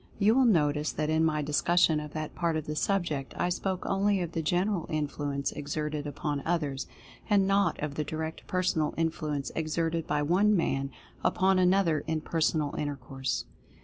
[0.17, 3.85] You will notice that in my discussion of that part of the subject I spoke
[3.85, 6.87] only of the general influence exerted upon others,
[7.29, 10.89] and not of the Direct Personal Influence exerted by one man
[11.23, 13.45] upon another in personal intercourse.